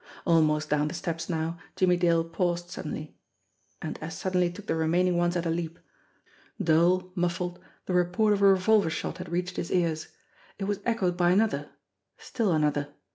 [0.25, 3.15] Almost down the steps now, Jimmie Dale paused suddenly
[3.83, 5.77] and as suddenly took the remaining ones at a leap.
[6.59, 10.07] Dull, muffled, the report of a revolver shot had reached his ears.
[10.57, 11.69] It was echoed by another
[12.17, 12.95] still another.